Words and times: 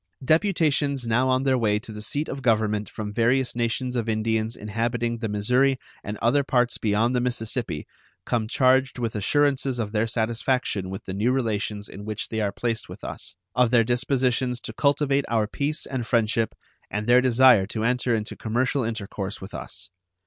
Deputations 0.25 1.05
now 1.05 1.29
on 1.29 1.43
their 1.43 1.59
way 1.59 1.77
to 1.77 1.91
the 1.91 2.01
seat 2.01 2.27
of 2.27 2.41
Government 2.41 2.89
from 2.89 3.13
various 3.13 3.55
nations 3.55 3.95
of 3.95 4.09
Indians 4.09 4.55
inhabiting 4.55 5.19
the 5.19 5.29
Missouri 5.29 5.77
and 6.03 6.17
other 6.23 6.43
parts 6.43 6.79
beyond 6.79 7.15
the 7.15 7.21
Mississippi 7.21 7.85
come 8.25 8.47
charged 8.47 8.97
with 8.97 9.13
assurances 9.15 9.77
of 9.77 9.91
their 9.91 10.07
satisfaction 10.07 10.89
with 10.89 11.03
the 11.05 11.13
new 11.13 11.31
relations 11.31 11.87
in 11.87 12.03
which 12.03 12.29
they 12.29 12.41
are 12.41 12.51
placed 12.51 12.89
with 12.89 13.03
us, 13.03 13.35
of 13.53 13.69
their 13.69 13.83
dispositions 13.83 14.59
to 14.61 14.73
cultivate 14.73 15.25
our 15.29 15.45
peace 15.45 15.85
and 15.85 16.07
friendship, 16.07 16.55
and 16.89 17.05
their 17.05 17.21
desire 17.21 17.67
to 17.67 17.83
enter 17.83 18.15
into 18.15 18.35
commercial 18.35 18.83
intercourse 18.83 19.39
with 19.39 19.53
us. 19.53 19.91